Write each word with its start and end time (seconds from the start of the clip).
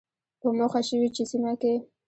په 0.41 0.47
موخه 0.57 0.81
شوې 0.87 1.09
چې 1.15 1.23
سیمه 1.31 1.53
کې 1.61 1.73